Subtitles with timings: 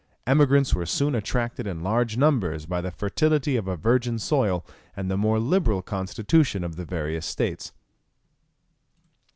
[0.25, 5.11] Emigrants were soon attracted in large numbers by the fertility of a virgin soil, and
[5.11, 7.71] the more liberal constitution of the various states.